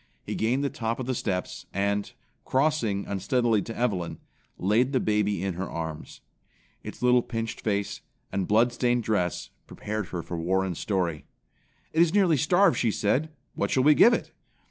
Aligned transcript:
He 0.23 0.33
gained 0.33 0.63
the 0.63 0.71
top 0.71 0.99
of 0.99 1.05
the 1.05 1.13
steps 1.13 1.67
and, 1.71 2.11
crossing 2.43 3.05
unsteadily 3.05 3.61
to 3.61 3.77
Evelyn, 3.77 4.17
laid 4.57 4.93
the 4.93 4.99
baby 4.99 5.43
in 5.43 5.53
her 5.53 5.69
arms. 5.69 6.21
Its 6.81 7.03
little 7.03 7.21
pinched 7.21 7.61
face, 7.61 8.01
and 8.31 8.47
bloodstained 8.47 9.03
dress 9.03 9.51
prepared 9.67 10.07
her 10.07 10.23
for 10.23 10.39
Warren's 10.39 10.79
story. 10.79 11.25
"It 11.93 12.01
is 12.01 12.15
nearly 12.15 12.37
starved," 12.37 12.77
she 12.79 12.89
said. 12.89 13.29
"What 13.53 13.69
shall 13.69 13.83
we 13.83 13.93
give 13.93 14.11
it?" 14.15 14.31